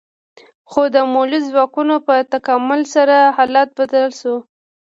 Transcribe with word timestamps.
خو 0.69 0.81
د 0.95 0.97
مؤلده 1.13 1.47
ځواکونو 1.49 1.95
په 2.07 2.13
تکامل 2.33 2.81
سره 2.95 3.17
حالت 3.37 3.67
بدل 3.79 4.05
شو. 4.19 4.35